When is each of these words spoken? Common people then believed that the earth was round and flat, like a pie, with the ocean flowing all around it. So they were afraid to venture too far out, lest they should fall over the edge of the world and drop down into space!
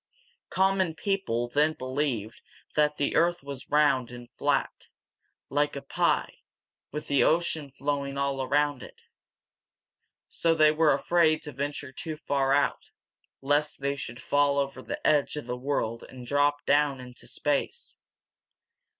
Common 0.49 0.95
people 0.95 1.47
then 1.47 1.73
believed 1.73 2.41
that 2.73 2.97
the 2.97 3.15
earth 3.15 3.43
was 3.43 3.69
round 3.69 4.09
and 4.09 4.27
flat, 4.31 4.89
like 5.47 5.75
a 5.75 5.81
pie, 5.83 6.37
with 6.91 7.05
the 7.07 7.23
ocean 7.23 7.69
flowing 7.69 8.17
all 8.17 8.41
around 8.41 8.81
it. 8.81 9.01
So 10.27 10.55
they 10.55 10.71
were 10.71 10.91
afraid 10.95 11.43
to 11.43 11.51
venture 11.51 11.91
too 11.91 12.15
far 12.17 12.51
out, 12.51 12.89
lest 13.43 13.79
they 13.79 13.95
should 13.95 14.19
fall 14.23 14.57
over 14.57 14.81
the 14.81 15.05
edge 15.05 15.35
of 15.35 15.45
the 15.45 15.55
world 15.55 16.03
and 16.09 16.25
drop 16.25 16.65
down 16.65 16.99
into 16.99 17.27
space! 17.27 17.99